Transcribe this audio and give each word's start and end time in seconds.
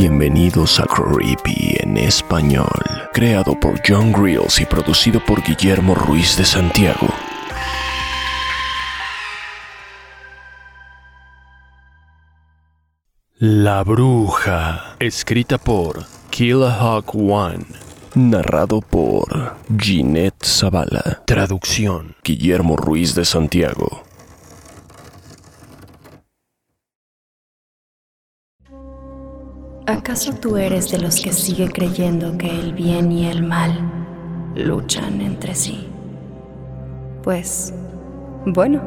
Bienvenidos 0.00 0.78
a 0.78 0.84
Creepy 0.84 1.76
en 1.80 1.96
español, 1.96 2.70
creado 3.12 3.58
por 3.58 3.80
John 3.84 4.12
Grills 4.12 4.60
y 4.60 4.64
producido 4.64 5.18
por 5.26 5.42
Guillermo 5.42 5.96
Ruiz 5.96 6.36
de 6.36 6.44
Santiago. 6.44 7.08
La 13.40 13.82
Bruja, 13.82 14.94
escrita 15.00 15.58
por 15.58 16.04
Killahawk 16.30 17.12
One, 17.16 17.66
narrado 18.14 18.80
por 18.80 19.56
Ginette 19.80 20.46
Zavala, 20.46 21.24
traducción 21.26 22.14
Guillermo 22.22 22.76
Ruiz 22.76 23.16
de 23.16 23.24
Santiago. 23.24 24.07
¿Acaso 29.88 30.34
tú 30.34 30.58
eres 30.58 30.90
de 30.90 30.98
los 30.98 31.18
que 31.18 31.32
sigue 31.32 31.66
creyendo 31.70 32.36
que 32.36 32.50
el 32.50 32.74
bien 32.74 33.10
y 33.10 33.26
el 33.26 33.42
mal 33.42 33.72
luchan 34.54 35.22
entre 35.22 35.54
sí? 35.54 35.88
Pues, 37.22 37.72
bueno, 38.44 38.82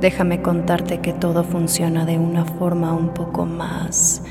déjame 0.00 0.40
contarte 0.40 1.02
que 1.02 1.12
todo 1.12 1.44
funciona 1.44 2.06
de 2.06 2.18
una 2.18 2.46
forma 2.46 2.94
un 2.94 3.12
poco 3.12 3.44
más 3.44 4.22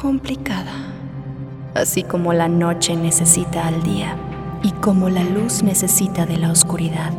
complicada. 0.00 0.92
Así 1.74 2.04
como 2.04 2.32
la 2.32 2.46
noche 2.46 2.94
necesita 2.94 3.66
al 3.66 3.82
día 3.82 4.14
y 4.62 4.70
como 4.70 5.08
la 5.08 5.24
luz 5.24 5.64
necesita 5.64 6.24
de 6.24 6.36
la 6.36 6.52
oscuridad. 6.52 7.10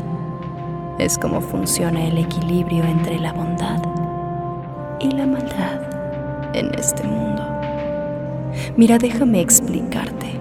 Es 0.97 1.17
como 1.17 1.41
funciona 1.41 2.05
el 2.07 2.17
equilibrio 2.19 2.85
entre 2.85 3.19
la 3.19 3.33
bondad 3.33 3.81
y 5.01 5.11
la 5.11 5.25
maldad 5.25 5.90
en 6.53 6.73
este 6.75 7.03
mundo. 7.03 7.43
Mira, 8.77 8.97
déjame 8.97 9.41
explicarte. 9.41 10.39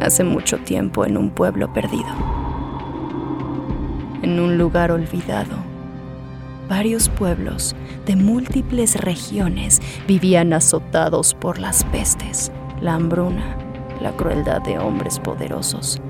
Hace 0.00 0.24
mucho 0.24 0.58
tiempo 0.58 1.04
en 1.04 1.16
un 1.16 1.30
pueblo 1.30 1.72
perdido, 1.72 2.06
en 4.22 4.38
un 4.38 4.56
lugar 4.56 4.92
olvidado, 4.92 5.56
varios 6.68 7.08
pueblos 7.08 7.74
de 8.06 8.14
múltiples 8.14 8.94
regiones 8.94 9.80
vivían 10.06 10.52
azotados 10.52 11.34
por 11.34 11.58
las 11.58 11.84
pestes, 11.84 12.52
la 12.80 12.94
hambruna, 12.94 13.56
la 14.00 14.12
crueldad 14.12 14.62
de 14.62 14.78
hombres 14.78 15.18
poderosos 15.18 16.00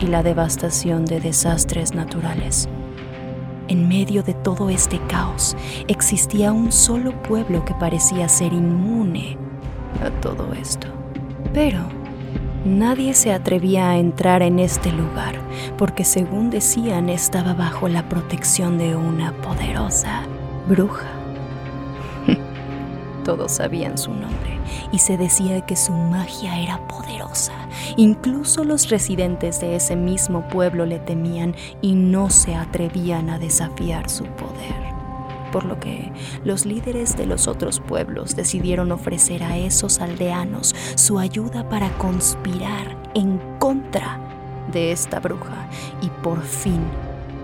y 0.00 0.06
la 0.06 0.22
devastación 0.22 1.04
de 1.04 1.20
desastres 1.20 1.94
naturales. 1.94 2.68
En 3.68 3.88
medio 3.88 4.22
de 4.22 4.34
todo 4.34 4.70
este 4.70 5.00
caos 5.08 5.56
existía 5.88 6.52
un 6.52 6.70
solo 6.70 7.10
pueblo 7.22 7.64
que 7.64 7.74
parecía 7.74 8.28
ser 8.28 8.52
inmune 8.52 9.36
a 10.04 10.10
todo 10.20 10.52
esto. 10.52 10.86
Pero 11.52 11.80
nadie 12.64 13.14
se 13.14 13.32
atrevía 13.32 13.90
a 13.90 13.98
entrar 13.98 14.42
en 14.42 14.58
este 14.58 14.92
lugar 14.92 15.34
porque 15.76 16.04
según 16.04 16.50
decían 16.50 17.08
estaba 17.08 17.54
bajo 17.54 17.88
la 17.88 18.08
protección 18.08 18.78
de 18.78 18.94
una 18.94 19.32
poderosa 19.42 20.22
bruja. 20.68 21.25
Todos 23.26 23.50
sabían 23.50 23.98
su 23.98 24.12
nombre 24.12 24.60
y 24.92 25.00
se 25.00 25.16
decía 25.16 25.66
que 25.66 25.74
su 25.74 25.90
magia 25.90 26.60
era 26.60 26.86
poderosa. 26.86 27.54
Incluso 27.96 28.62
los 28.62 28.88
residentes 28.88 29.58
de 29.58 29.74
ese 29.74 29.96
mismo 29.96 30.46
pueblo 30.46 30.86
le 30.86 31.00
temían 31.00 31.56
y 31.82 31.96
no 31.96 32.30
se 32.30 32.54
atrevían 32.54 33.28
a 33.28 33.40
desafiar 33.40 34.08
su 34.08 34.26
poder. 34.26 34.76
Por 35.50 35.64
lo 35.64 35.80
que 35.80 36.12
los 36.44 36.66
líderes 36.66 37.16
de 37.16 37.26
los 37.26 37.48
otros 37.48 37.80
pueblos 37.80 38.36
decidieron 38.36 38.92
ofrecer 38.92 39.42
a 39.42 39.56
esos 39.58 40.00
aldeanos 40.00 40.76
su 40.94 41.18
ayuda 41.18 41.68
para 41.68 41.90
conspirar 41.98 42.96
en 43.14 43.40
contra 43.58 44.20
de 44.70 44.92
esta 44.92 45.18
bruja 45.18 45.68
y 46.00 46.10
por 46.22 46.42
fin 46.42 46.80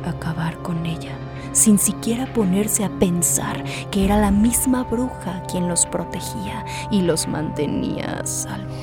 acabar 0.04 0.56
con 0.58 0.86
ella 0.86 1.16
sin 1.62 1.78
siquiera 1.78 2.26
ponerse 2.32 2.82
a 2.82 2.90
pensar 2.98 3.62
que 3.92 4.04
era 4.04 4.18
la 4.18 4.32
misma 4.32 4.82
bruja 4.82 5.44
quien 5.44 5.68
los 5.68 5.86
protegía 5.86 6.66
y 6.90 7.02
los 7.02 7.28
mantenía 7.28 8.18
a 8.20 8.26
salvo. 8.26 8.74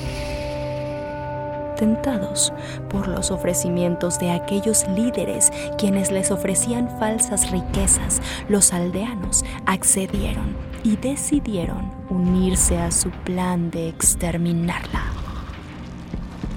Tentados 1.76 2.54
por 2.90 3.10
los 3.10 3.32
ofrecimientos 3.32 4.18
de 4.20 4.32
aquellos 4.32 4.88
líderes 4.88 5.52
quienes 5.78 6.10
les 6.10 6.32
ofrecían 6.32 6.90
falsas 7.00 7.52
riquezas, 7.52 8.22
los 8.48 8.72
aldeanos 8.72 9.44
accedieron 9.66 10.56
y 10.86 10.96
decidieron 10.96 11.92
unirse 12.10 12.78
a 12.78 12.92
su 12.92 13.10
plan 13.12 13.72
de 13.72 13.90
exterminarla. 13.90 15.19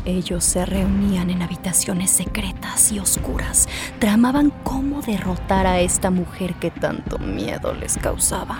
Ellos 0.05 0.43
se 0.43 0.67
reunían 0.67 1.31
en 1.31 1.43
habitaciones 1.43 2.11
secretas 2.11 2.91
y 2.91 2.99
oscuras, 2.99 3.69
tramaban 4.01 4.51
cómo 4.65 5.01
derrotar 5.01 5.67
a 5.67 5.81
esta 5.81 6.11
mujer 6.11 6.55
que 6.55 6.73
tanto 6.73 7.19
miedo 7.19 7.73
les 7.73 7.97
causaba. 7.99 8.59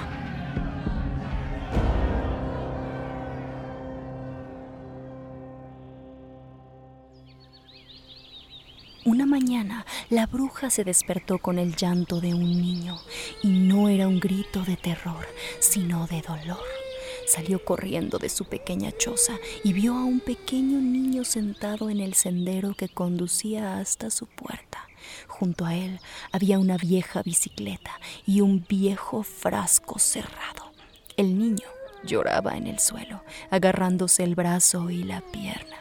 Una 9.05 9.27
mañana 9.27 9.85
la 10.11 10.29
bruja 10.29 10.71
se 10.71 10.85
despertó 10.85 11.39
con 11.39 11.59
el 11.59 11.75
llanto 11.75 12.21
de 12.21 12.35
un 12.35 12.63
niño 12.63 13.01
y 13.43 13.49
no 13.49 13.89
era 13.89 14.07
un 14.07 14.21
grito 14.21 14.63
de 14.63 14.77
terror, 14.77 15.27
sino 15.59 16.07
de 16.07 16.23
dolor. 16.23 16.82
Salió 17.33 17.65
corriendo 17.65 18.19
de 18.19 18.29
su 18.29 18.45
pequeña 18.45 18.93
choza 18.93 19.39
y 19.65 19.73
vio 19.73 19.95
a 19.95 20.05
un 20.05 20.21
pequeño 20.21 20.79
niño 20.83 21.25
sentado 21.25 21.89
en 21.89 22.01
el 22.01 22.13
sendero 22.13 22.75
que 22.75 22.91
conducía 22.91 23.79
hasta 23.79 24.11
su 24.11 24.27
puerta. 24.27 24.87
Junto 25.29 25.65
a 25.65 25.75
él 25.75 25.99
había 26.31 26.59
una 26.59 26.77
vieja 26.77 27.23
bicicleta 27.23 27.99
y 28.27 28.43
un 28.43 28.67
viejo 28.69 29.23
frasco 29.23 29.99
cerrado. 29.99 30.73
El 31.17 31.39
niño 31.39 31.65
lloraba 32.05 32.59
en 32.59 32.67
el 32.67 32.79
suelo, 32.79 33.25
agarrándose 33.49 34.25
el 34.25 34.35
brazo 34.35 34.91
y 34.91 35.03
la 35.03 35.23
pierna. 35.23 35.79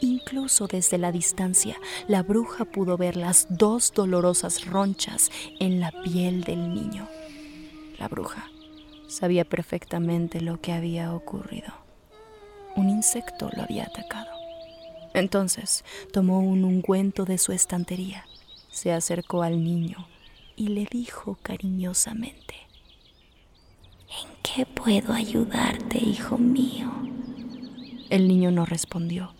Incluso 0.00 0.68
desde 0.68 0.96
la 0.96 1.12
distancia, 1.12 1.76
la 2.08 2.22
bruja 2.22 2.64
pudo 2.64 2.96
ver 2.96 3.18
las 3.18 3.46
dos 3.50 3.92
dolorosas 3.94 4.64
ronchas 4.64 5.30
en 5.60 5.80
la 5.80 5.92
piel 6.02 6.44
del 6.44 6.72
niño. 6.72 7.06
La 7.98 8.08
bruja 8.08 8.53
sabía 9.14 9.44
perfectamente 9.44 10.40
lo 10.40 10.60
que 10.60 10.72
había 10.72 11.14
ocurrido. 11.14 11.72
Un 12.74 12.90
insecto 12.90 13.48
lo 13.56 13.62
había 13.62 13.84
atacado. 13.84 14.30
Entonces 15.14 15.84
tomó 16.12 16.40
un 16.40 16.64
ungüento 16.64 17.24
de 17.24 17.38
su 17.38 17.52
estantería, 17.52 18.26
se 18.70 18.92
acercó 18.92 19.44
al 19.44 19.62
niño 19.62 20.08
y 20.56 20.68
le 20.68 20.86
dijo 20.90 21.38
cariñosamente, 21.42 22.54
¿En 24.22 24.28
qué 24.42 24.66
puedo 24.66 25.12
ayudarte, 25.12 25.98
hijo 25.98 26.36
mío? 26.36 26.90
El 28.10 28.26
niño 28.26 28.50
no 28.50 28.64
respondió. 28.64 29.32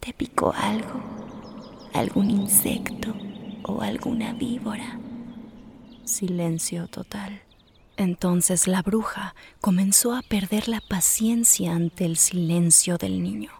¿Te 0.00 0.12
picó 0.12 0.52
algo? 0.56 1.02
¿Algún 1.92 2.30
insecto 2.30 3.14
o 3.64 3.80
alguna 3.80 4.32
víbora? 4.32 4.98
Silencio 6.04 6.88
total. 6.88 7.43
Entonces 7.96 8.66
la 8.66 8.82
bruja 8.82 9.34
comenzó 9.60 10.14
a 10.14 10.22
perder 10.22 10.68
la 10.68 10.80
paciencia 10.80 11.72
ante 11.72 12.04
el 12.04 12.16
silencio 12.16 12.98
del 12.98 13.22
niño. 13.22 13.50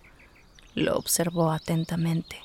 Lo 0.75 0.97
observó 0.97 1.53
atentamente 1.53 2.37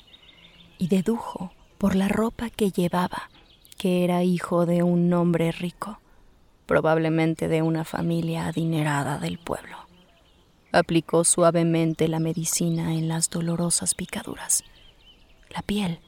y 0.78 0.86
dedujo 0.88 1.52
por 1.78 1.96
la 1.96 2.08
ropa 2.08 2.48
que 2.50 2.70
llevaba 2.70 3.30
que 3.76 4.04
era 4.04 4.22
hijo 4.22 4.66
de 4.66 4.82
un 4.82 5.10
hombre 5.14 5.52
rico, 5.52 6.00
probablemente 6.66 7.48
de 7.48 7.62
una 7.62 7.84
familia 7.84 8.46
adinerada 8.46 9.18
del 9.18 9.38
pueblo. 9.38 9.76
Aplicó 10.70 11.24
suavemente 11.24 12.06
la 12.06 12.20
medicina 12.20 12.92
en 12.92 13.08
las 13.08 13.30
dolorosas 13.30 13.94
picaduras. 13.94 14.64
La 15.48 15.62
piel 15.62 15.98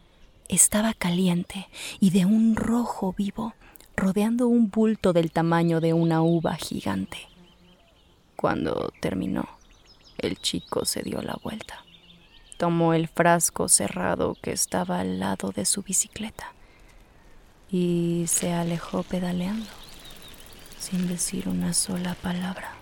estaba 0.49 0.93
caliente 0.93 1.69
y 1.99 2.11
de 2.11 2.27
un 2.27 2.57
rojo 2.57 3.15
vivo 3.17 3.55
rodeando 4.03 4.49
un 4.49 4.69
bulto 4.69 5.13
del 5.13 5.31
tamaño 5.31 5.81
de 5.81 5.93
una 5.93 6.23
uva 6.23 6.57
gigante. 6.57 7.19
Cuando 8.35 8.93
terminó, 9.01 9.49
el 10.19 10.41
chico 10.41 10.85
se 10.85 11.03
dio 11.03 11.23
la 11.23 11.39
vuelta. 11.41 11.85
Tomó 12.57 12.95
el 12.95 13.07
frasco 13.07 13.69
cerrado 13.69 14.37
que 14.43 14.51
estaba 14.51 14.99
al 14.99 15.21
lado 15.21 15.53
de 15.53 15.65
su 15.65 15.83
bicicleta 15.83 16.53
y 17.71 18.25
se 18.27 18.53
alejó 18.53 19.05
pedaleando, 19.05 19.71
sin 20.81 21.07
decir 21.07 21.49
una 21.49 21.73
sola 21.73 22.17
palabra. 22.17 22.73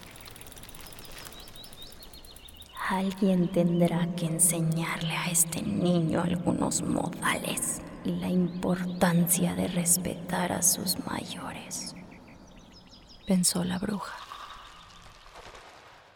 Alguien 2.89 3.49
tendrá 3.49 4.09
que 4.17 4.25
enseñarle 4.25 5.15
a 5.19 5.27
este 5.31 5.61
niño 5.61 6.23
algunos 6.23 6.81
modales 6.81 7.83
la 8.05 8.29
importancia 8.29 9.55
de 9.55 9.69
respetar 9.69 10.53
a 10.53 10.63
sus 10.63 10.99
mayores, 11.07 11.95
pensó 13.27 13.65
la 13.65 13.79
bruja. 13.79 14.15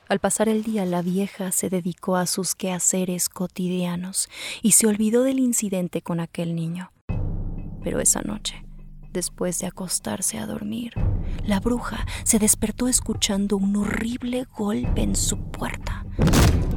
Al 0.09 0.19
pasar 0.19 0.49
el 0.49 0.63
día, 0.63 0.85
la 0.85 1.03
vieja 1.03 1.51
se 1.51 1.71
dedicó 1.71 2.17
a 2.17 2.27
sus 2.27 2.55
quehaceres 2.55 3.29
cotidianos 3.29 4.29
y 4.63 4.73
se 4.73 4.87
olvidó 4.87 5.23
del 5.23 5.39
incidente 5.39 6.03
con 6.03 6.21
aquel 6.21 6.55
niño. 6.55 6.93
Pero 7.83 8.01
esa 8.01 8.23
noche, 8.23 8.65
después 9.13 9.59
de 9.59 9.67
acostarse 9.67 10.39
a 10.39 10.47
dormir, 10.47 10.93
la 11.45 11.61
bruja 11.61 12.07
se 12.25 12.39
despertó 12.39 12.89
escuchando 12.89 13.57
un 13.57 13.77
horrible 13.77 14.45
golpe 14.57 15.03
en 15.03 15.17
su 15.17 15.39
puerta, 15.51 15.84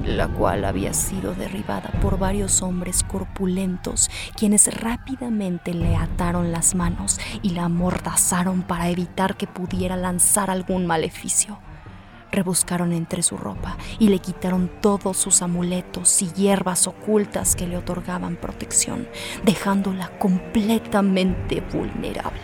la 0.08 0.28
cual 0.28 0.66
había 0.66 0.94
sido 0.94 1.34
derribada 1.36 1.92
por 2.02 2.18
varios 2.18 2.62
hombres 2.62 3.04
corpulentos, 3.04 4.10
quienes 4.36 4.74
rápidamente 4.82 5.74
le 5.74 5.96
ataron 5.96 6.52
las 6.52 6.76
manos 6.76 7.20
y 7.42 7.50
la 7.50 7.66
amordazaron 7.66 8.64
para 8.64 8.90
evitar 8.90 9.36
que 9.36 9.48
pudiera 9.48 9.98
lanzar 9.98 10.50
algún 10.50 10.86
maleficio. 10.86 11.60
Rebuscaron 12.38 12.94
entre 12.94 13.24
su 13.24 13.36
ropa 13.36 13.78
y 13.98 14.10
le 14.10 14.20
quitaron 14.20 14.70
todos 14.80 15.18
sus 15.18 15.42
amuletos 15.42 16.22
y 16.22 16.32
hierbas 16.34 16.86
ocultas 16.86 17.56
que 17.56 17.66
le 17.66 17.78
otorgaban 17.78 18.36
protección, 18.36 19.08
dejándola 19.44 20.16
completamente 20.20 21.62
vulnerable. 21.74 22.40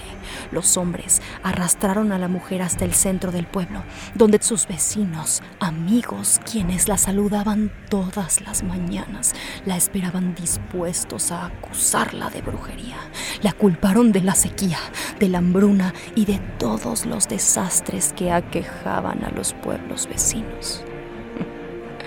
Los 0.51 0.77
hombres 0.77 1.21
arrastraron 1.43 2.11
a 2.11 2.17
la 2.17 2.27
mujer 2.27 2.63
hasta 2.63 2.85
el 2.85 2.95
centro 2.95 3.31
del 3.31 3.45
pueblo, 3.45 3.83
donde 4.15 4.41
sus 4.41 4.67
vecinos, 4.67 5.43
amigos, 5.59 6.41
quienes 6.51 6.87
la 6.87 6.97
saludaban 6.97 7.71
todas 7.87 8.41
las 8.41 8.63
mañanas, 8.63 9.33
la 9.65 9.77
esperaban 9.77 10.33
dispuestos 10.33 11.31
a 11.31 11.45
acusarla 11.45 12.31
de 12.31 12.41
brujería. 12.41 12.97
La 13.43 13.53
culparon 13.53 14.11
de 14.11 14.21
la 14.21 14.33
sequía, 14.33 14.79
de 15.19 15.29
la 15.29 15.37
hambruna 15.37 15.93
y 16.15 16.25
de 16.25 16.39
todos 16.57 17.05
los 17.05 17.27
desastres 17.27 18.11
que 18.13 18.31
aquejaban 18.31 19.23
a 19.23 19.29
los 19.29 19.53
pueblos 19.53 19.82
vecinos. 20.07 20.83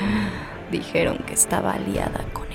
Dijeron 0.71 1.19
que 1.19 1.35
estaba 1.35 1.73
aliada 1.73 2.25
con 2.33 2.47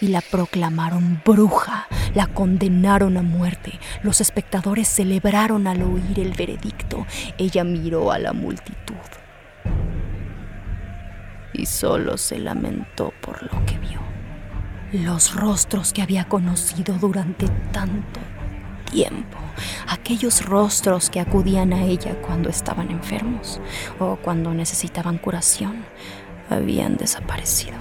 y 0.00 0.08
la 0.08 0.20
proclamaron 0.20 1.20
bruja, 1.24 1.86
la 2.14 2.26
condenaron 2.26 3.16
a 3.16 3.22
muerte. 3.22 3.78
Los 4.02 4.20
espectadores 4.20 4.88
celebraron 4.88 5.66
al 5.66 5.82
oír 5.82 6.20
el 6.20 6.32
veredicto. 6.32 7.06
Ella 7.36 7.64
miró 7.64 8.12
a 8.12 8.18
la 8.18 8.32
multitud 8.32 8.94
y 11.52 11.66
solo 11.66 12.16
se 12.16 12.38
lamentó 12.38 13.12
por 13.20 13.42
lo 13.42 13.64
que 13.66 13.78
vio. 13.78 14.00
Los 14.92 15.34
rostros 15.34 15.92
que 15.92 16.02
había 16.02 16.24
conocido 16.24 16.94
durante 16.94 17.48
tanto 17.72 18.20
tiempo, 18.90 19.38
aquellos 19.88 20.44
rostros 20.44 21.10
que 21.10 21.20
acudían 21.20 21.72
a 21.72 21.84
ella 21.84 22.20
cuando 22.20 22.48
estaban 22.48 22.90
enfermos 22.90 23.60
o 23.98 24.16
cuando 24.16 24.54
necesitaban 24.54 25.18
curación, 25.18 25.84
habían 26.50 26.96
desaparecido. 26.96 27.76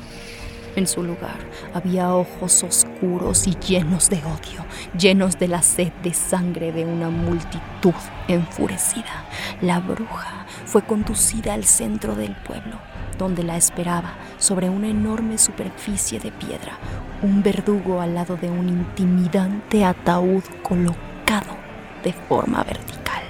En 0.76 0.86
su 0.86 1.02
lugar 1.02 1.40
había 1.74 2.14
ojos 2.14 2.64
oscuros 2.64 3.48
y 3.48 3.56
llenos 3.56 4.12
de 4.12 4.18
odio, 4.18 4.64
llenos 4.96 5.40
de 5.40 5.48
la 5.48 5.64
sed 5.64 5.92
de 6.04 6.14
sangre 6.14 6.72
de 6.72 6.86
una 6.86 7.10
multitud 7.10 7.96
enfurecida. 8.28 9.26
La 9.62 9.80
bruja 9.80 10.46
fue 10.66 10.84
conducida 10.84 11.56
al 11.56 11.64
centro 11.64 12.16
del 12.16 12.36
pueblo, 12.36 12.78
donde 13.18 13.44
la 13.44 13.58
esperaba 13.58 14.14
sobre 14.38 14.70
una 14.70 14.88
enorme 14.88 15.38
superficie 15.38 16.20
de 16.20 16.32
piedra, 16.32 16.78
un 17.22 17.42
verdugo 17.42 18.02
al 18.02 18.16
lado 18.16 18.38
de 18.38 18.50
un 18.50 18.70
intimidante 18.70 19.84
ataúd 19.84 20.44
colocado 20.62 21.58
de 22.04 22.14
forma 22.14 22.64
vertical. 22.64 23.24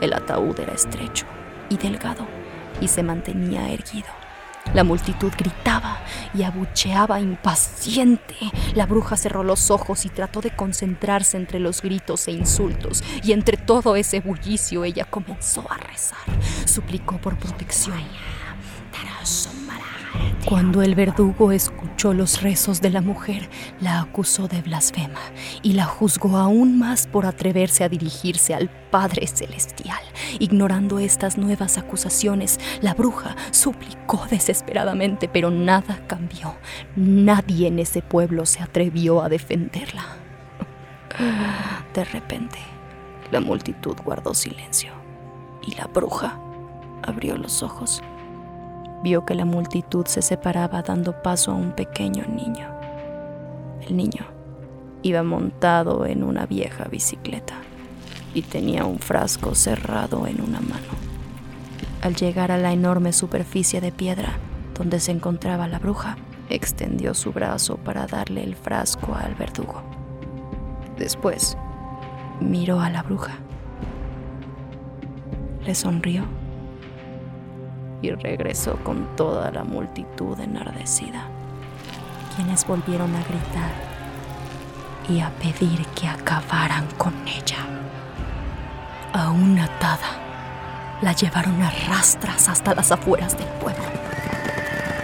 El 0.00 0.12
ataúd 0.12 0.58
era 0.60 0.74
estrecho 0.74 1.26
y 1.68 1.76
delgado 1.76 2.26
y 2.80 2.88
se 2.88 3.02
mantenía 3.02 3.68
erguido 3.70 4.17
la 4.74 4.84
multitud 4.84 5.32
gritaba 5.36 5.98
y 6.34 6.42
abucheaba 6.42 7.20
impaciente. 7.20 8.36
La 8.74 8.86
bruja 8.86 9.16
cerró 9.16 9.42
los 9.42 9.70
ojos 9.70 10.04
y 10.04 10.08
trató 10.08 10.40
de 10.40 10.54
concentrarse 10.54 11.36
entre 11.36 11.58
los 11.58 11.82
gritos 11.82 12.28
e 12.28 12.32
insultos, 12.32 13.02
y 13.22 13.32
entre 13.32 13.56
todo 13.56 13.96
ese 13.96 14.20
bullicio 14.20 14.84
ella 14.84 15.04
comenzó 15.04 15.64
a 15.70 15.76
rezar. 15.78 16.18
Suplicó 16.66 17.18
por 17.18 17.36
protección. 17.36 17.98
Cuando 20.44 20.82
el 20.82 20.94
verdugo 20.94 21.52
escuchó 21.52 22.14
los 22.14 22.40
rezos 22.40 22.80
de 22.80 22.90
la 22.90 23.02
mujer, 23.02 23.50
la 23.80 24.00
acusó 24.00 24.48
de 24.48 24.62
blasfema 24.62 25.20
y 25.62 25.74
la 25.74 25.84
juzgó 25.84 26.38
aún 26.38 26.78
más 26.78 27.06
por 27.06 27.26
atreverse 27.26 27.84
a 27.84 27.88
dirigirse 27.88 28.54
al 28.54 28.70
Padre 28.90 29.26
Celestial. 29.26 30.00
Ignorando 30.38 30.98
estas 30.98 31.36
nuevas 31.36 31.76
acusaciones, 31.76 32.58
la 32.80 32.94
bruja 32.94 33.36
suplicó 33.50 34.24
desesperadamente, 34.30 35.28
pero 35.28 35.50
nada 35.50 36.00
cambió. 36.06 36.54
Nadie 36.96 37.68
en 37.68 37.78
ese 37.78 38.00
pueblo 38.00 38.46
se 38.46 38.62
atrevió 38.62 39.22
a 39.22 39.28
defenderla. 39.28 40.06
De 41.92 42.04
repente, 42.04 42.58
la 43.30 43.40
multitud 43.40 43.96
guardó 44.02 44.32
silencio 44.32 44.92
y 45.66 45.74
la 45.74 45.86
bruja 45.86 46.38
abrió 47.02 47.36
los 47.36 47.62
ojos 47.62 48.02
vio 49.02 49.24
que 49.24 49.34
la 49.34 49.44
multitud 49.44 50.06
se 50.06 50.22
separaba 50.22 50.82
dando 50.82 51.22
paso 51.22 51.52
a 51.52 51.54
un 51.54 51.72
pequeño 51.72 52.24
niño. 52.26 52.68
El 53.86 53.96
niño 53.96 54.26
iba 55.02 55.22
montado 55.22 56.06
en 56.06 56.22
una 56.22 56.46
vieja 56.46 56.84
bicicleta 56.84 57.54
y 58.34 58.42
tenía 58.42 58.84
un 58.84 58.98
frasco 58.98 59.54
cerrado 59.54 60.26
en 60.26 60.40
una 60.40 60.60
mano. 60.60 60.92
Al 62.02 62.14
llegar 62.14 62.52
a 62.52 62.58
la 62.58 62.72
enorme 62.72 63.12
superficie 63.12 63.80
de 63.80 63.92
piedra 63.92 64.38
donde 64.74 65.00
se 65.00 65.10
encontraba 65.10 65.66
la 65.68 65.78
bruja, 65.78 66.16
extendió 66.48 67.14
su 67.14 67.32
brazo 67.32 67.76
para 67.76 68.06
darle 68.06 68.44
el 68.44 68.54
frasco 68.54 69.14
al 69.14 69.34
verdugo. 69.34 69.82
Después, 70.96 71.56
miró 72.40 72.80
a 72.80 72.90
la 72.90 73.02
bruja. 73.02 73.38
Le 75.64 75.74
sonrió 75.74 76.24
y 78.02 78.10
regresó 78.10 78.76
con 78.84 79.16
toda 79.16 79.50
la 79.50 79.64
multitud 79.64 80.38
enardecida, 80.40 81.26
quienes 82.36 82.66
volvieron 82.66 83.14
a 83.14 83.22
gritar 83.24 83.72
y 85.08 85.20
a 85.20 85.30
pedir 85.30 85.84
que 85.88 86.06
acabaran 86.06 86.86
con 86.96 87.14
ella. 87.26 87.58
Aún 89.12 89.58
atada, 89.58 90.28
la 91.02 91.12
llevaron 91.12 91.60
a 91.62 91.70
rastras 91.88 92.48
hasta 92.48 92.74
las 92.74 92.92
afueras 92.92 93.36
del 93.36 93.48
pueblo. 93.60 93.84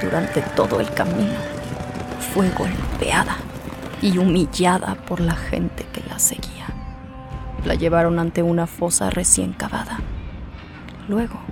Durante 0.02 0.42
todo 0.54 0.80
el 0.80 0.92
camino 0.92 1.38
fue 2.32 2.50
golpeada 2.50 3.36
y 4.02 4.18
humillada 4.18 4.96
por 5.06 5.20
la 5.20 5.34
gente 5.34 5.86
que 5.92 6.02
la 6.08 6.18
seguía. 6.18 6.66
La 7.64 7.74
llevaron 7.74 8.18
ante 8.18 8.42
una 8.42 8.66
fosa 8.66 9.08
recién 9.08 9.52
cavada. 9.52 9.98
Luego 11.08 11.43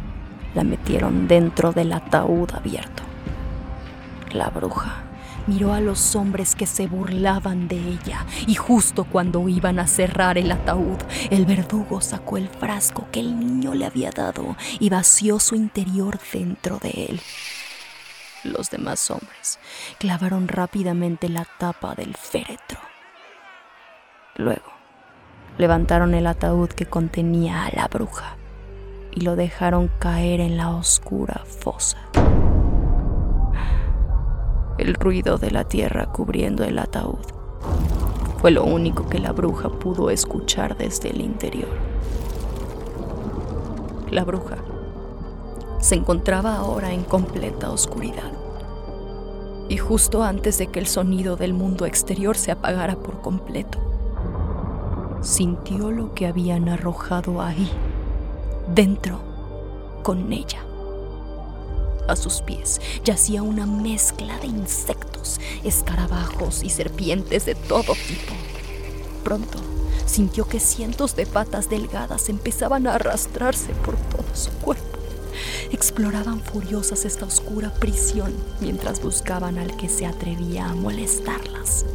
la 0.55 0.65
metieron 0.65 1.29
dentro 1.29 1.73
del 1.73 1.93
ataúd 1.93 2.51
abierto. 2.55 3.03
La 4.33 4.49
bruja 4.49 5.05
miró 5.47 5.73
a 5.73 5.81
los 5.81 6.15
hombres 6.15 6.55
que 6.55 6.67
se 6.67 6.87
burlaban 6.87 7.69
de 7.69 7.77
ella 7.77 8.25
y 8.47 8.55
justo 8.55 9.05
cuando 9.05 9.49
iban 9.49 9.79
a 9.79 9.87
cerrar 9.87 10.39
el 10.39 10.51
ataúd, 10.53 10.99
el 11.31 11.47
verdugo 11.47 12.01
sacó 12.01 12.37
el 12.37 12.49
frasco 12.49 13.09
que 13.11 13.21
el 13.21 13.39
niño 13.39 13.75
le 13.75 13.87
había 13.87 14.11
dado 14.11 14.57
y 14.79 14.89
vació 14.89 15.41
su 15.41 15.55
interior 15.55 16.19
dentro 16.33 16.79
de 16.79 16.91
él. 17.11 17.21
Los 18.45 18.71
demás 18.71 19.11
hombres 19.11 19.59
clavaron 19.99 20.49
rápidamente 20.49 21.29
la 21.29 21.47
tapa 21.59 21.95
del 21.95 22.17
féretro. 22.17 22.81
Luego, 24.37 24.73
levantaron 25.59 26.15
el 26.15 26.27
ataúd 26.27 26.71
que 26.71 26.87
contenía 26.87 27.65
a 27.65 27.71
la 27.71 27.87
bruja 27.87 28.37
y 29.15 29.21
lo 29.21 29.37
dejaron 29.37 29.91
caer 29.99 30.41
en 30.41 30.57
la 30.57 30.71
oscura 30.71 31.43
fosa. 31.45 31.99
El 34.79 34.95
ruido 34.95 35.39
de 35.39 35.51
la 35.51 35.65
tierra 35.65 36.07
cubriendo 36.07 36.65
el 36.65 36.79
ataúd 36.79 37.21
fue 38.39 38.51
lo 38.51 38.65
único 38.65 39.09
que 39.09 39.19
la 39.19 39.33
bruja 39.33 39.69
pudo 39.69 40.11
escuchar 40.11 40.77
desde 40.77 41.11
el 41.11 41.21
interior. 41.21 41.69
La 44.11 44.25
bruja 44.25 44.57
se 45.79 45.95
encontraba 45.95 46.57
ahora 46.57 46.93
en 46.93 47.05
completa 47.05 47.71
oscuridad. 47.71 48.33
Y 49.69 49.77
justo 49.77 50.23
antes 50.23 50.59
de 50.59 50.67
que 50.67 50.81
el 50.81 50.87
sonido 50.87 51.37
del 51.37 51.55
mundo 51.55 51.87
exterior 51.87 52.37
se 52.37 52.51
apagara 52.51 52.97
por 52.97 53.21
completo, 53.21 53.79
sintió 55.21 55.91
lo 55.91 56.13
que 56.15 56.27
habían 56.27 56.69
arrojado 56.69 57.41
ahí 57.41 57.71
dentro 58.69 59.21
con 60.03 60.33
ella. 60.33 60.65
A 62.09 62.17
sus 62.17 62.43
pies 62.43 62.81
yacía 63.05 63.43
una 63.43 63.67
mezcla 63.67 64.39
de 64.39 64.49
insectos, 64.49 65.41
escarabajos 65.63 66.65
y 66.65 66.69
serpientes 66.69 67.47
de 67.47 67.55
todo 67.55 67.95
tipo. 67.95 68.35
Pronto 69.23 69.59
sintió 70.07 70.47
que 70.47 70.61
cientos 70.61 71.15
de 71.17 71.27
patas 71.27 71.71
delgadas 71.71 72.29
empezaban 72.29 72.87
a 72.87 72.97
arrastrarse 72.97 73.73
por 73.75 73.97
todo 73.97 74.35
su 74.35 74.51
cuerpo. 74.51 74.83
exploraban 75.71 76.41
furiosas 76.41 77.05
esta 77.05 77.25
oscura 77.25 77.73
prisión 77.73 78.35
mientras 78.61 79.03
buscaban 79.03 79.59
al 79.59 79.77
que 79.77 79.89
se 79.89 80.07
atrevía 80.07 80.67
a 80.67 80.75
molestarlas. 80.75 81.87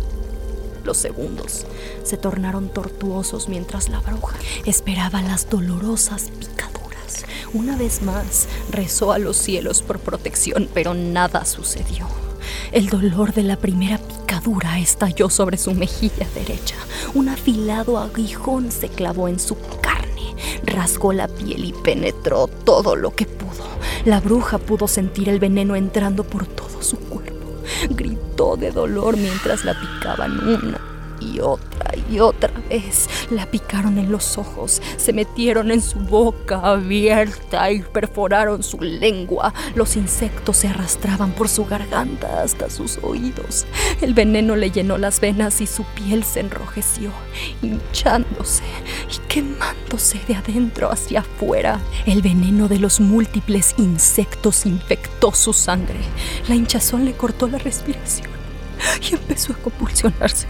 Los 0.87 0.95
segundos 0.99 1.65
se 2.03 2.15
tornaron 2.15 2.69
tortuosos 2.69 3.49
mientras 3.49 3.89
la 3.89 3.99
bruja 3.99 4.37
esperaba 4.65 5.21
las 5.21 5.49
dolorosas 5.49 6.29
picaduras. 6.39 7.25
Una 7.53 7.75
vez 7.75 8.01
más 8.01 8.47
rezó 8.71 9.11
a 9.11 9.19
los 9.19 9.35
cielos 9.35 9.81
por 9.81 9.99
protección, 9.99 10.69
pero 10.73 10.93
nada 10.93 11.43
sucedió. 11.43 12.07
El 12.71 12.87
dolor 12.87 13.33
de 13.33 13.43
la 13.43 13.57
primera 13.57 13.97
picadura 13.97 14.79
estalló 14.79 15.29
sobre 15.29 15.57
su 15.57 15.73
mejilla 15.73 16.25
derecha. 16.33 16.77
Un 17.13 17.27
afilado 17.27 17.97
aguijón 17.97 18.71
se 18.71 18.87
clavó 18.87 19.27
en 19.27 19.41
su 19.41 19.57
carne, 19.81 20.37
rasgó 20.63 21.11
la 21.11 21.27
piel 21.27 21.65
y 21.65 21.73
penetró 21.73 22.47
todo 22.47 22.95
lo 22.95 23.13
que 23.13 23.25
pudo. 23.25 23.65
La 24.05 24.21
bruja 24.21 24.57
pudo 24.57 24.87
sentir 24.87 25.27
el 25.27 25.39
veneno 25.41 25.75
entrando 25.75 26.23
por 26.23 26.47
todo 26.47 26.81
su 26.81 26.95
cuerpo. 26.95 27.16
Gritó 27.89 28.55
de 28.55 28.71
dolor 28.71 29.17
mientras 29.17 29.65
la 29.65 29.73
picaban 29.79 30.39
una 30.39 30.86
y 31.19 31.39
otra 31.39 31.91
y 32.09 32.19
otra 32.19 32.51
vez. 32.69 33.09
La 33.29 33.45
picaron 33.45 33.97
en 33.97 34.11
los 34.11 34.37
ojos, 34.37 34.81
se 34.97 35.13
metieron 35.13 35.71
en 35.71 35.81
su 35.81 35.99
boca 35.99 36.59
abierta 36.63 37.71
y 37.71 37.81
perforaron 37.81 38.63
su 38.63 38.79
lengua. 38.79 39.53
Los 39.75 39.95
insectos 39.95 40.57
se 40.57 40.67
arrastraban 40.67 41.31
por 41.31 41.49
su 41.49 41.65
garganta 41.65 42.41
hasta 42.41 42.69
sus 42.69 42.99
oídos. 43.01 43.65
El 44.01 44.13
veneno 44.13 44.55
le 44.55 44.71
llenó 44.71 44.97
las 44.97 45.19
venas 45.19 45.61
y 45.61 45.67
su 45.67 45.83
piel 45.83 46.23
se 46.23 46.41
enrojeció, 46.41 47.11
hinchándose 47.61 48.63
y 49.11 49.27
quemándose 49.27 50.19
de 50.27 50.35
adentro 50.35 50.91
hacia 50.91 51.21
afuera. 51.21 51.79
El 52.05 52.21
veneno 52.21 52.67
de 52.67 52.79
los 52.79 52.99
múltiples 52.99 53.75
insectos 53.77 54.65
infectó 54.65 55.33
su 55.33 55.53
sangre. 55.53 55.99
La 56.47 56.55
hinchazón 56.55 57.05
le 57.05 57.13
cortó 57.13 57.47
la 57.47 57.57
respiración 57.57 58.29
y 59.01 59.15
empezó 59.15 59.53
a 59.53 59.57
convulsionarse. 59.57 60.47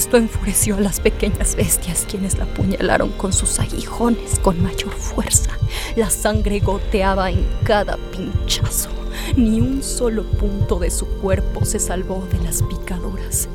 Esto 0.00 0.16
enfureció 0.16 0.76
a 0.76 0.80
las 0.80 0.98
pequeñas 0.98 1.54
bestias 1.54 2.06
quienes 2.08 2.38
la 2.38 2.44
apuñalaron 2.44 3.10
con 3.10 3.34
sus 3.34 3.60
aguijones 3.60 4.38
con 4.38 4.62
mayor 4.62 4.92
fuerza. 4.92 5.50
La 5.94 6.08
sangre 6.08 6.60
goteaba 6.60 7.30
en 7.30 7.44
cada 7.64 7.98
pinchazo. 8.10 8.88
Ni 9.36 9.60
un 9.60 9.82
solo 9.82 10.24
punto 10.24 10.78
de 10.78 10.90
su 10.90 11.04
cuerpo 11.06 11.66
se 11.66 11.78
salvó 11.78 12.26
de 12.32 12.38
las 12.42 12.62
picaduras. 12.62 13.50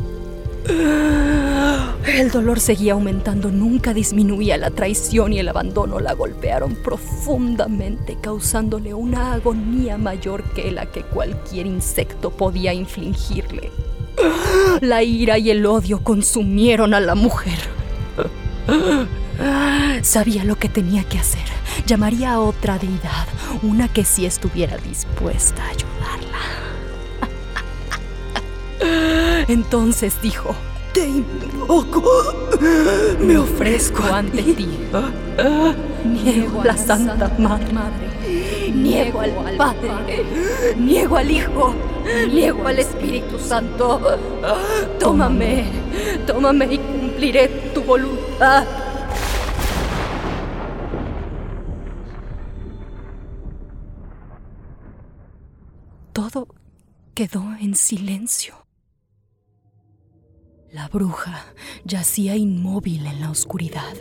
El 2.05 2.29
dolor 2.29 2.59
seguía 2.59 2.93
aumentando, 2.93 3.49
nunca 3.49 3.95
disminuía. 3.95 4.59
La 4.59 4.69
traición 4.69 5.33
y 5.33 5.39
el 5.39 5.49
abandono 5.49 5.99
la 5.99 6.13
golpearon 6.13 6.75
profundamente, 6.75 8.19
causándole 8.21 8.93
una 8.93 9.33
agonía 9.33 9.97
mayor 9.97 10.43
que 10.53 10.71
la 10.71 10.85
que 10.85 11.01
cualquier 11.01 11.65
insecto 11.65 12.29
podía 12.29 12.71
infligirle. 12.71 13.71
La 14.81 15.03
ira 15.03 15.37
y 15.37 15.49
el 15.49 15.65
odio 15.65 15.99
consumieron 15.99 16.93
a 16.93 16.99
la 16.99 17.15
mujer. 17.15 17.59
Sabía 20.01 20.43
lo 20.43 20.57
que 20.57 20.69
tenía 20.69 21.03
que 21.03 21.19
hacer. 21.19 21.43
Llamaría 21.85 22.33
a 22.33 22.39
otra 22.39 22.77
deidad, 22.77 23.27
una 23.61 23.87
que 23.87 24.05
sí 24.05 24.25
estuviera 24.25 24.77
dispuesta 24.77 25.63
a 25.63 25.69
ayudarla. 25.69 26.39
Entonces 29.47 30.19
dijo, 30.21 30.55
te 30.93 31.07
invoco, 31.07 32.03
me 33.19 33.37
ofrezco 33.37 34.03
ante 34.03 34.41
ti. 34.41 34.67
Niego 36.05 36.61
a 36.61 36.65
la 36.65 36.77
Santa 36.77 37.31
Madre, 37.37 38.71
niego 38.73 39.19
al 39.19 39.31
Padre, 39.57 40.23
niego 40.77 41.17
al 41.17 41.29
Hijo, 41.29 41.75
niego 42.31 42.67
al 42.67 42.79
Espíritu 42.79 43.39
Santo. 43.39 44.01
Tómame, 44.99 45.65
tómame 46.25 46.65
y 46.73 46.77
cumpliré 46.77 47.47
tu 47.73 47.81
voluntad. 47.81 48.65
Todo 56.13 56.47
quedó 57.13 57.43
en 57.59 57.75
silencio. 57.75 58.55
La 60.71 60.87
bruja 60.89 61.45
yacía 61.85 62.35
inmóvil 62.35 63.05
en 63.05 63.21
la 63.21 63.31
oscuridad. 63.31 63.95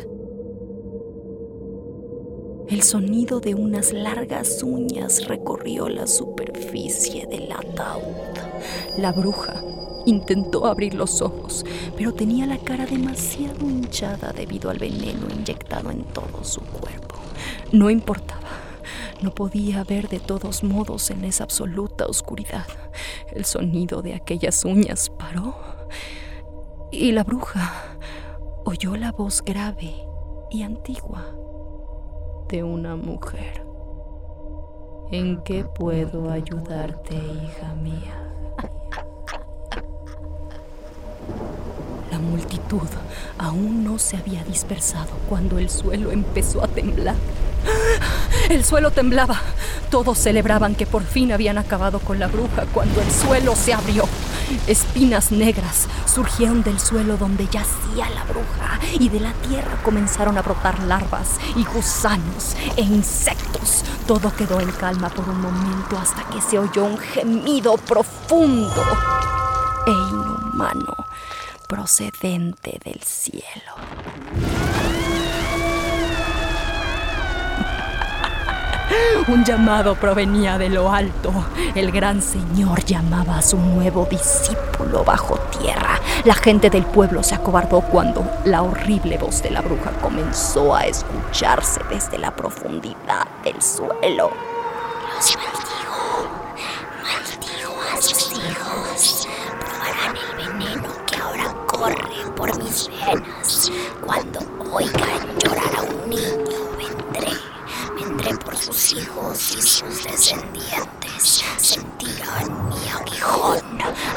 El 2.66 2.82
sonido 2.82 3.40
de 3.40 3.54
unas 3.54 3.92
largas 3.92 4.62
uñas 4.62 5.28
recorrió 5.28 5.90
la 5.90 6.06
superficie 6.06 7.26
del 7.26 7.52
ataúd. 7.52 8.38
La 8.96 9.12
bruja 9.12 9.62
intentó 10.06 10.66
abrir 10.66 10.94
los 10.94 11.20
ojos, 11.20 11.66
pero 11.94 12.14
tenía 12.14 12.46
la 12.46 12.56
cara 12.56 12.86
demasiado 12.86 13.68
hinchada 13.68 14.32
debido 14.32 14.70
al 14.70 14.78
veneno 14.78 15.26
inyectado 15.30 15.90
en 15.90 16.04
todo 16.04 16.42
su 16.42 16.62
cuerpo. 16.62 17.16
No 17.70 17.90
importaba. 17.90 18.40
No 19.20 19.34
podía 19.34 19.84
ver 19.84 20.08
de 20.08 20.20
todos 20.20 20.64
modos 20.64 21.10
en 21.10 21.24
esa 21.24 21.44
absoluta 21.44 22.06
oscuridad. 22.06 22.66
El 23.30 23.44
sonido 23.44 24.00
de 24.00 24.14
aquellas 24.14 24.64
uñas 24.64 25.10
paró 25.10 25.54
y 26.90 27.12
la 27.12 27.24
bruja 27.24 27.98
oyó 28.64 28.96
la 28.96 29.12
voz 29.12 29.42
grave 29.42 29.94
y 30.50 30.62
antigua 30.62 31.26
de 32.48 32.62
una 32.62 32.96
mujer. 32.96 33.64
¿En 35.10 35.42
qué 35.42 35.64
puedo 35.64 36.30
ayudarte, 36.30 37.14
hija 37.14 37.74
mía? 37.74 38.20
La 42.10 42.18
multitud 42.18 42.88
aún 43.38 43.84
no 43.84 43.98
se 43.98 44.16
había 44.16 44.44
dispersado 44.44 45.10
cuando 45.28 45.58
el 45.58 45.68
suelo 45.70 46.10
empezó 46.10 46.64
a 46.64 46.68
temblar. 46.68 47.16
El 48.50 48.64
suelo 48.64 48.90
temblaba. 48.90 49.40
Todos 49.90 50.18
celebraban 50.18 50.74
que 50.74 50.86
por 50.86 51.02
fin 51.02 51.32
habían 51.32 51.58
acabado 51.58 51.98
con 52.00 52.18
la 52.18 52.26
bruja 52.26 52.66
cuando 52.72 53.00
el 53.00 53.10
suelo 53.10 53.54
se 53.56 53.72
abrió. 53.72 54.04
Espinas 54.66 55.30
negras 55.30 55.86
surgieron 56.06 56.62
del 56.62 56.78
suelo 56.80 57.16
donde 57.16 57.46
yacía 57.46 58.08
la 58.10 58.24
bruja 58.24 58.80
y 58.98 59.08
de 59.08 59.20
la 59.20 59.32
tierra 59.34 59.78
comenzaron 59.82 60.38
a 60.38 60.42
brotar 60.42 60.78
larvas 60.84 61.38
y 61.56 61.64
gusanos 61.64 62.56
e 62.76 62.82
insectos. 62.82 63.84
Todo 64.06 64.34
quedó 64.34 64.60
en 64.60 64.70
calma 64.72 65.08
por 65.08 65.28
un 65.28 65.40
momento 65.40 65.98
hasta 65.98 66.24
que 66.30 66.40
se 66.40 66.58
oyó 66.58 66.84
un 66.84 66.98
gemido 66.98 67.76
profundo 67.76 68.82
e 69.86 69.90
inhumano 69.90 70.94
procedente 71.66 72.78
del 72.84 73.00
cielo. 73.02 74.63
Un 79.26 79.44
llamado 79.44 79.94
provenía 79.94 80.58
de 80.58 80.68
lo 80.68 80.92
alto. 80.92 81.32
El 81.74 81.90
gran 81.90 82.20
señor 82.20 82.84
llamaba 82.84 83.38
a 83.38 83.42
su 83.42 83.56
nuevo 83.56 84.06
discípulo 84.10 85.02
bajo 85.02 85.38
tierra. 85.58 85.98
La 86.24 86.34
gente 86.34 86.68
del 86.68 86.84
pueblo 86.84 87.22
se 87.22 87.34
acobardó 87.34 87.80
cuando 87.80 88.24
la 88.44 88.62
horrible 88.62 89.16
voz 89.16 89.42
de 89.42 89.50
la 89.50 89.62
bruja 89.62 89.92
comenzó 90.02 90.74
a 90.74 90.84
escucharse 90.86 91.80
desde 91.88 92.18
la 92.18 92.36
profundidad 92.36 93.26
del 93.42 93.60
suelo. 93.62 94.30
Los 95.14 95.36
maldigo, 95.36 96.28
maldigo 97.02 97.74
a 97.92 98.02
sus 98.02 98.32
hijos. 98.32 99.28
Probarán 99.60 100.16
el 100.16 100.48
veneno 100.48 100.88
que 101.06 101.16
ahora 101.16 101.54
corre 101.66 102.30
por 102.36 102.62
mis 102.62 102.88
venas. 102.88 103.72
Cuando 104.04 104.40
oigan 104.70 105.38
llorar 105.42 105.76
a 105.78 105.82
un 105.82 106.10
niño, 106.10 106.58
vendré 106.76 107.32
vendré 107.94 108.36
por 108.36 108.53
sus 108.64 108.94
hijos 108.94 109.56
y 109.58 109.60
sus 109.60 110.04
descendientes. 110.04 111.44
Sentirán 111.58 112.68
mi 112.70 112.88
aguijón. 112.88 113.60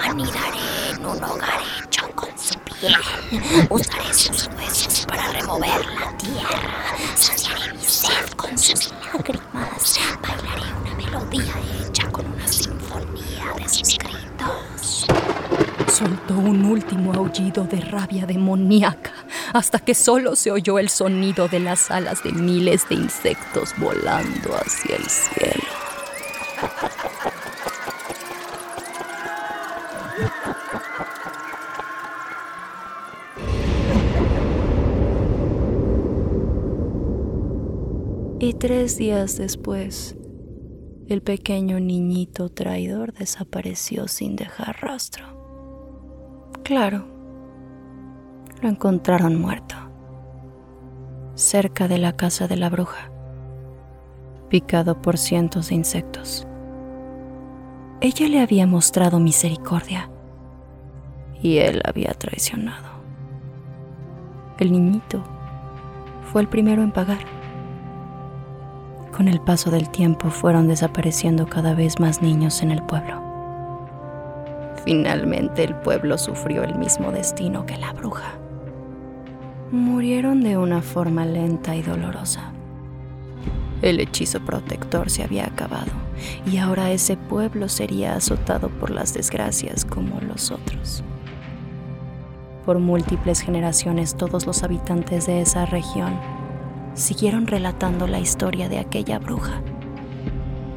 Anidaré 0.01 0.92
en 0.92 1.06
un 1.06 1.22
hogar 1.22 1.60
hecho 1.84 2.10
con 2.16 2.30
su 2.38 2.58
piel. 2.60 2.96
Usaré 3.70 4.13
sus 4.13 4.48
huesos 4.56 5.06
para 5.06 5.34
remover 5.34 5.86
la 6.00 6.18
tierra. 6.18 6.96
Saciaré 7.16 7.74
mi 7.74 7.84
sed 7.84 8.30
con 8.38 8.58
sus 8.58 8.89
lágrimas. 9.13 10.00
Bailaré 10.22 10.74
una 10.82 10.96
melodía 10.96 11.54
hecha 11.86 12.10
con 12.10 12.25
una 12.27 12.48
sinfonía 12.48 13.54
de 13.58 13.68
sus 13.68 13.98
gritos. 13.98 15.08
Soltó 15.92 16.36
un 16.36 16.63
último 16.63 17.13
aullido 17.13 17.66
de 17.66 17.82
rabia 17.82 18.25
demoníaca 18.25 19.12
hasta 19.54 19.80
que 19.80 19.96
solo 19.96 20.36
se 20.36 20.51
oyó 20.51 20.80
el 20.80 20.89
sonido 20.89 21.48
de 21.48 21.60
las 21.60 21.92
alas 21.92 22.24
de 22.24 22.32
miles 22.32 22.88
de 22.89 22.96
insectos 22.96 23.74
volando 23.77 24.56
hacia 24.56 24.96
el 24.96 25.06
cielo. 25.06 25.63
Y 38.39 38.54
tres 38.54 38.98
días 38.98 39.38
después, 39.38 40.16
el 41.08 41.22
pequeño 41.22 41.80
niñito 41.80 42.50
traidor 42.50 43.13
desapareció 43.13 44.08
sin 44.08 44.36
dejar 44.36 44.77
rastro. 44.82 45.25
Claro, 46.63 47.17
lo 48.62 48.70
encontraron 48.70 49.40
muerto, 49.40 49.76
cerca 51.36 51.88
de 51.88 51.98
la 51.98 52.14
casa 52.14 52.48
de 52.48 52.58
la 52.58 52.70
bruja, 52.70 53.12
picado 54.50 55.02
por 55.02 55.18
cientos 55.18 55.70
de 55.70 55.76
insectos. 55.76 56.48
Ella 58.02 58.28
le 58.28 58.42
había 58.42 58.68
mostrado 58.68 59.20
misericordia 59.20 60.10
y 61.42 61.58
él 61.58 61.82
había 61.86 62.12
traicionado. 62.14 62.88
El 64.60 64.72
niñito 64.72 65.24
fue 66.32 66.42
el 66.42 66.48
primero 66.48 66.82
en 66.82 66.92
pagar. 66.92 67.20
Con 69.16 69.28
el 69.28 69.40
paso 69.40 69.72
del 69.72 69.90
tiempo 69.90 70.30
fueron 70.30 70.68
desapareciendo 70.68 71.48
cada 71.48 71.74
vez 71.74 72.00
más 72.00 72.22
niños 72.22 72.62
en 72.62 72.72
el 72.72 72.84
pueblo. 72.84 73.22
Finalmente 74.84 75.64
el 75.64 75.76
pueblo 75.76 76.18
sufrió 76.18 76.64
el 76.64 76.76
mismo 76.76 77.12
destino 77.12 77.66
que 77.66 77.78
la 77.78 77.94
bruja. 77.94 78.38
Murieron 79.72 80.44
de 80.44 80.58
una 80.58 80.82
forma 80.82 81.26
lenta 81.26 81.76
y 81.76 81.82
dolorosa. 81.82 82.54
El 83.82 84.00
hechizo 84.00 84.40
protector 84.40 85.10
se 85.10 85.24
había 85.24 85.46
acabado 85.46 85.92
y 86.50 86.56
ahora 86.56 86.92
ese 86.92 87.18
pueblo 87.18 87.68
sería 87.68 88.16
azotado 88.16 88.70
por 88.70 88.92
las 88.92 89.14
desgracias 89.14 89.84
como 89.84 90.22
los 90.22 90.52
otros. 90.52 91.04
Por 92.66 92.80
múltiples 92.80 93.42
generaciones 93.42 94.16
todos 94.16 94.46
los 94.46 94.64
habitantes 94.64 95.28
de 95.28 95.42
esa 95.42 95.66
región 95.66 96.18
siguieron 96.94 97.46
relatando 97.46 98.08
la 98.08 98.22
historia 98.22 98.70
de 98.70 98.80
aquella 98.80 99.20
bruja 99.20 99.62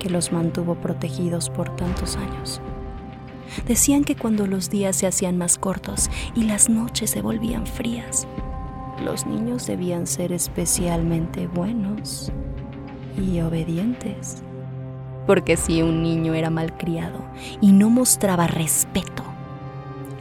que 0.01 0.11
los 0.11 0.33
mantuvo 0.33 0.75
protegidos 0.75 1.49
por 1.49 1.77
tantos 1.77 2.17
años. 2.17 2.61
Decían 3.69 4.03
que 4.03 4.17
cuando 4.17 4.49
los 4.49 4.69
días 4.69 4.97
se 4.97 5.07
hacían 5.07 5.39
más 5.39 5.59
cortos 5.59 6.11
y 6.35 6.43
las 6.43 6.69
noches 6.69 7.11
se 7.11 7.23
volvían 7.23 7.67
frías, 7.67 8.27
los 9.01 9.27
niños 9.27 9.67
debían 9.67 10.07
ser 10.07 10.33
especialmente 10.33 11.47
buenos 11.47 12.31
y 13.17 13.41
obedientes. 13.41 14.43
Porque 15.27 15.57
si 15.57 15.83
un 15.83 16.03
niño 16.03 16.35
era 16.35 16.51
malcriado 16.51 17.21
y 17.61 17.73
no 17.73 17.91
mostraba 17.91 18.47
respeto, 18.47 19.23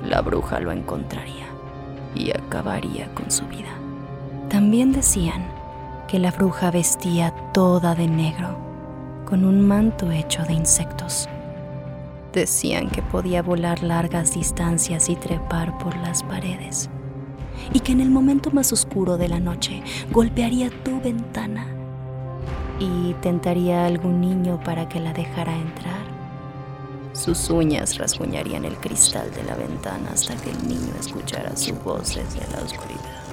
la 0.08 0.22
bruja 0.22 0.60
lo 0.60 0.72
encontraría 0.72 1.48
y 2.16 2.32
acabaría 2.32 3.14
con 3.14 3.32
su 3.32 3.46
vida. 3.48 3.70
También 4.50 4.92
decían 4.92 5.44
que 6.08 6.20
la 6.20 6.32
bruja 6.32 6.72
vestía 6.72 7.34
toda 7.54 7.96
de 7.96 8.08
negro, 8.08 8.58
con 9.26 9.46
un 9.46 9.62
manto 9.62 10.12
hecho 10.12 10.44
de 10.44 10.54
insectos. 10.54 11.30
Decían 12.34 12.90
que 12.90 13.02
podía 13.02 13.42
volar 13.42 13.84
largas 13.84 14.34
distancias 14.34 15.10
y 15.10 15.16
trepar 15.16 15.78
por 15.78 15.96
las 15.98 16.24
paredes, 16.24 16.90
y 17.74 17.80
que 17.80 17.92
en 17.92 18.02
el 18.02 18.10
momento 18.10 18.52
más 18.52 18.72
oscuro 18.74 19.18
de 19.18 19.28
la 19.28 19.40
noche 19.40 19.84
golpearía 20.12 20.70
tu 20.84 21.00
ventana 21.02 21.68
y 22.80 23.14
tentaría 23.22 23.84
a 23.84 23.88
algún 23.88 24.22
niño 24.22 24.60
para 24.64 24.88
que 24.88 25.00
la 25.00 25.14
dejara 25.14 25.56
entrar 25.56 26.10
sus 27.20 27.50
uñas 27.50 27.98
rasguñarían 27.98 28.64
el 28.64 28.78
cristal 28.78 29.30
de 29.32 29.44
la 29.44 29.56
ventana 29.56 30.12
hasta 30.14 30.36
que 30.38 30.52
el 30.52 30.68
niño 30.68 30.94
escuchara 30.98 31.54
su 31.58 31.76
voz 31.76 32.16
desde 32.16 32.40
la 32.56 32.64
oscuridad. 32.64 33.24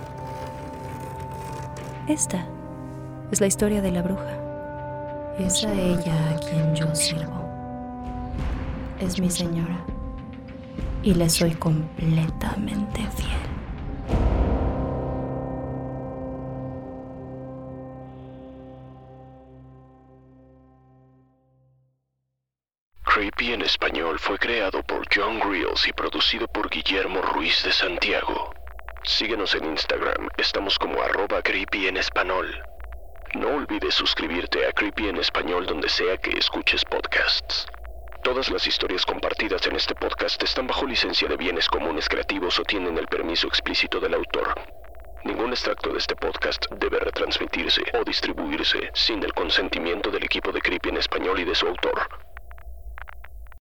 Esta 2.09 2.45
es 3.31 3.41
la 3.41 3.47
historia 3.47 3.83
de 3.83 3.93
la 3.93 4.03
bruja. 4.03 5.37
Es 5.39 5.65
a 5.65 5.73
ella 5.73 6.31
a 6.31 6.39
quien 6.41 6.75
yo 6.75 6.93
sirvo. 6.97 7.45
Es 8.99 9.21
mi 9.21 9.31
señora. 9.31 9.85
Y 11.05 11.15
le 11.15 11.31
soy 11.31 11.53
completamente 11.53 13.07
fiel. 13.15 13.46
Creepy 23.17 23.55
en 23.55 23.63
español 23.63 24.19
fue 24.19 24.39
creado 24.39 24.83
por 24.83 25.07
John 25.11 25.41
Reels 25.41 25.89
y 25.89 25.93
producido 25.95 26.47
por 26.49 26.69
Guillermo 26.69 27.23
Ruiz 27.23 27.65
de 27.65 27.73
Santiago. 27.73 28.55
Síguenos 29.05 29.55
en 29.55 29.65
Instagram, 29.65 30.29
estamos 30.37 30.79
como 30.79 31.01
arroba 31.01 31.41
creepy 31.41 31.89
en 31.89 31.97
español. 31.97 32.63
No 33.33 33.55
olvides 33.55 33.95
suscribirte 33.95 34.67
a 34.67 34.73
Creepy 34.73 35.09
en 35.09 35.17
español 35.17 35.65
donde 35.65 35.89
sea 35.89 36.19
que 36.19 36.37
escuches 36.37 36.85
podcasts. 36.85 37.67
Todas 38.23 38.51
las 38.51 38.67
historias 38.67 39.07
compartidas 39.07 39.67
en 39.67 39.77
este 39.77 39.95
podcast 39.95 40.43
están 40.43 40.67
bajo 40.67 40.85
licencia 40.85 41.27
de 41.27 41.39
bienes 41.39 41.69
comunes 41.69 42.11
creativos 42.11 42.59
o 42.59 42.65
tienen 42.65 42.99
el 42.99 43.07
permiso 43.07 43.49
explícito 43.49 43.99
del 43.99 44.13
autor. 44.13 44.61
Ningún 45.25 45.53
extracto 45.53 45.91
de 45.91 46.01
este 46.01 46.17
podcast 46.17 46.67
debe 46.73 46.99
retransmitirse 46.99 47.81
o 47.95 48.05
distribuirse 48.05 48.91
sin 48.93 49.25
el 49.25 49.33
consentimiento 49.33 50.11
del 50.11 50.25
equipo 50.25 50.53
de 50.53 50.61
Creepy 50.61 50.91
en 50.91 50.99
español 50.99 51.41
y 51.41 51.45
de 51.45 51.55
su 51.55 51.67
autor. 51.67 52.07